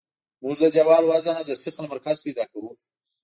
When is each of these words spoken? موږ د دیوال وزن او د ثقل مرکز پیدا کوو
موږ 0.41 0.55
د 0.61 0.65
دیوال 0.75 1.03
وزن 1.05 1.35
او 1.39 1.45
د 1.49 1.53
ثقل 1.63 1.85
مرکز 1.93 2.17
پیدا 2.25 2.43
کوو 2.51 2.71